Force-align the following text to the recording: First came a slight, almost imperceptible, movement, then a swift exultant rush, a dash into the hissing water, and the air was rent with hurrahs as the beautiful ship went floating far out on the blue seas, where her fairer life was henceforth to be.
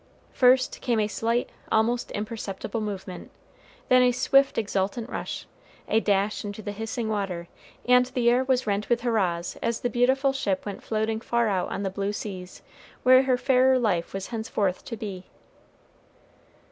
First 0.33 0.81
came 0.81 0.99
a 0.99 1.07
slight, 1.07 1.51
almost 1.71 2.09
imperceptible, 2.13 2.81
movement, 2.81 3.29
then 3.87 4.01
a 4.01 4.11
swift 4.11 4.57
exultant 4.57 5.07
rush, 5.11 5.45
a 5.87 5.99
dash 5.99 6.43
into 6.43 6.63
the 6.63 6.71
hissing 6.71 7.07
water, 7.07 7.47
and 7.87 8.07
the 8.07 8.27
air 8.27 8.43
was 8.43 8.65
rent 8.65 8.89
with 8.89 9.01
hurrahs 9.01 9.59
as 9.61 9.81
the 9.81 9.91
beautiful 9.91 10.33
ship 10.33 10.65
went 10.65 10.81
floating 10.81 11.21
far 11.21 11.47
out 11.49 11.69
on 11.69 11.83
the 11.83 11.91
blue 11.91 12.13
seas, 12.13 12.63
where 13.03 13.21
her 13.21 13.37
fairer 13.37 13.77
life 13.77 14.11
was 14.11 14.29
henceforth 14.29 14.83
to 14.85 14.97
be. 14.97 15.25